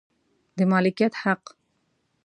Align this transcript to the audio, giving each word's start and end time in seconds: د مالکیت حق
د 0.57 0.59
مالکیت 0.71 1.13
حق 1.21 1.43